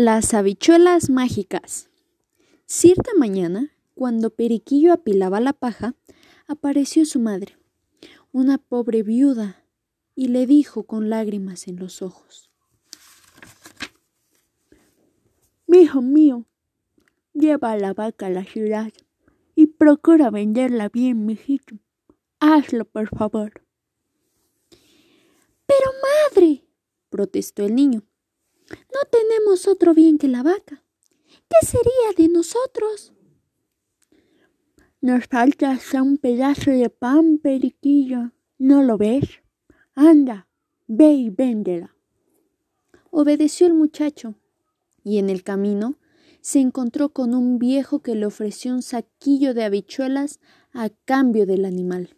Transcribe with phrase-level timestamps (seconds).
[0.00, 1.90] Las habichuelas mágicas.
[2.66, 5.96] Cierta mañana, cuando Periquillo apilaba la paja,
[6.46, 7.58] apareció su madre,
[8.30, 9.64] una pobre viuda,
[10.14, 12.48] y le dijo con lágrimas en los ojos.
[15.66, 16.44] Hijo mío,
[17.32, 18.92] lleva la vaca a la ciudad
[19.56, 21.74] y procura venderla bien, mijito.
[22.38, 23.64] Hazlo, por favor.
[25.66, 25.90] Pero
[26.30, 26.62] madre,
[27.10, 28.04] protestó el niño,
[28.70, 30.82] no tenemos otro bien que la vaca.
[31.48, 33.12] ¿Qué sería de nosotros?
[35.00, 38.32] Nos falta hasta un pedazo de pan, periquillo.
[38.58, 39.40] ¿No lo ves?
[39.94, 40.48] Anda,
[40.86, 41.94] ve y véndela.
[43.10, 44.34] Obedeció el muchacho,
[45.04, 45.96] y en el camino
[46.40, 50.40] se encontró con un viejo que le ofreció un saquillo de habichuelas
[50.72, 52.16] a cambio del animal.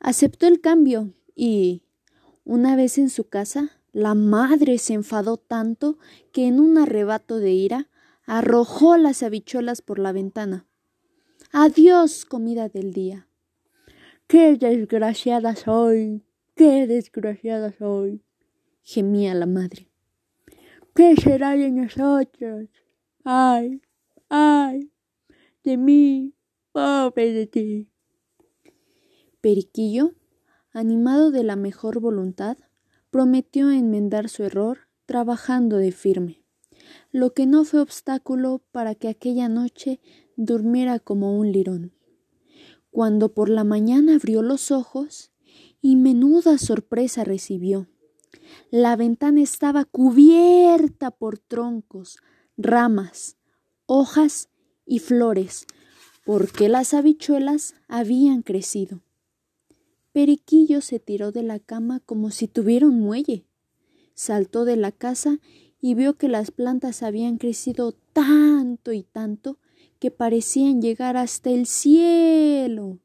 [0.00, 1.82] Aceptó el cambio y,
[2.44, 5.98] una vez en su casa, la madre se enfadó tanto
[6.32, 7.88] que en un arrebato de ira
[8.24, 10.66] arrojó las habichuelas por la ventana.
[11.50, 13.28] Adiós, comida del día.
[14.26, 16.22] Qué desgraciada soy,
[16.54, 18.22] qué desgraciada soy,
[18.82, 19.90] gemía la madre.
[20.94, 22.68] ¿Qué será de nosotros?
[23.24, 23.80] Ay,
[24.28, 24.92] ay,
[25.64, 26.34] de mí,
[26.72, 27.88] pobre de ti.
[29.40, 30.14] Periquillo,
[30.72, 32.58] animado de la mejor voluntad,
[33.10, 36.44] prometió enmendar su error trabajando de firme,
[37.10, 40.00] lo que no fue obstáculo para que aquella noche
[40.36, 41.92] durmiera como un lirón.
[42.90, 45.32] Cuando por la mañana abrió los ojos,
[45.80, 47.88] y menuda sorpresa recibió.
[48.70, 52.18] La ventana estaba cubierta por troncos,
[52.56, 53.36] ramas,
[53.86, 54.48] hojas
[54.84, 55.66] y flores,
[56.24, 59.02] porque las habichuelas habían crecido.
[60.18, 63.46] Periquillo se tiró de la cama como si tuviera un muelle.
[64.14, 65.38] Saltó de la casa
[65.80, 69.60] y vio que las plantas habían crecido tanto y tanto
[70.00, 72.98] que parecían llegar hasta el cielo.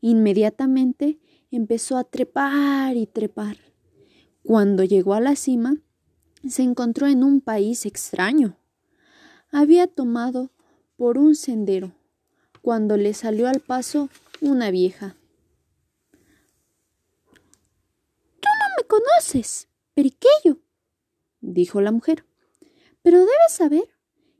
[0.00, 1.20] Inmediatamente
[1.52, 3.58] empezó a trepar y trepar.
[4.42, 5.76] Cuando llegó a la cima,
[6.48, 8.58] se encontró en un país extraño.
[9.52, 10.50] Había tomado
[10.96, 11.94] por un sendero
[12.60, 14.08] cuando le salió al paso
[14.40, 15.14] una vieja.
[18.86, 20.58] Conoces, Periquillo,
[21.40, 22.24] dijo la mujer.
[23.02, 23.88] Pero debes saber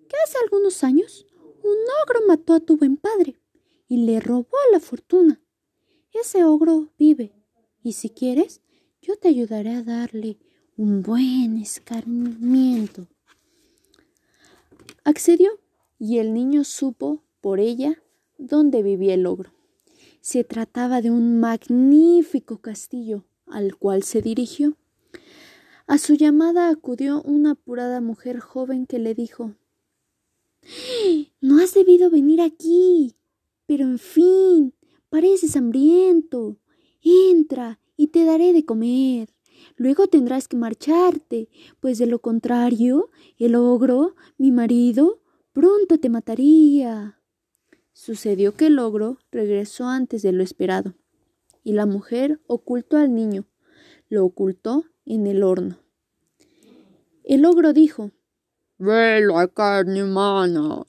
[0.08, 1.26] que hace algunos años
[1.62, 3.38] un ogro mató a tu buen padre
[3.88, 5.40] y le robó la fortuna.
[6.12, 7.32] Ese ogro vive,
[7.82, 8.60] y si quieres,
[9.02, 10.38] yo te ayudaré a darle
[10.76, 13.06] un buen escarmiento.
[15.04, 15.60] Accedió,
[15.98, 18.02] y el niño supo por ella
[18.38, 19.52] dónde vivía el ogro.
[20.20, 24.76] Se trataba de un magnífico castillo al cual se dirigió.
[25.86, 29.54] A su llamada acudió una apurada mujer joven que le dijo
[31.40, 33.14] No has debido venir aquí.
[33.66, 34.74] Pero en fin,
[35.10, 36.58] pareces hambriento.
[37.02, 39.28] Entra y te daré de comer.
[39.76, 41.48] Luego tendrás que marcharte,
[41.80, 45.20] pues de lo contrario, el ogro, mi marido,
[45.52, 47.20] pronto te mataría.
[47.92, 50.94] Sucedió que el ogro regresó antes de lo esperado
[51.64, 53.46] y la mujer ocultó al niño,
[54.08, 55.78] lo ocultó en el horno.
[57.24, 58.12] El ogro dijo
[58.78, 60.84] Ve la carne humana.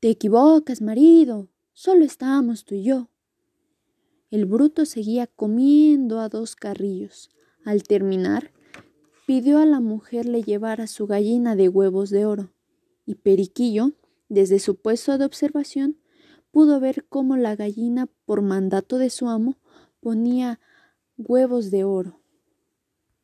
[0.00, 1.48] Te equivocas, marido.
[1.72, 3.08] Solo estábamos tú y yo.
[4.30, 7.30] El bruto seguía comiendo a dos carrillos.
[7.64, 8.52] Al terminar,
[9.26, 12.52] pidió a la mujer le llevara su gallina de huevos de oro,
[13.06, 13.92] y Periquillo,
[14.28, 15.98] desde su puesto de observación,
[16.50, 19.56] pudo ver cómo la gallina, por mandato de su amo,
[20.04, 20.60] ponía
[21.16, 22.20] huevos de oro.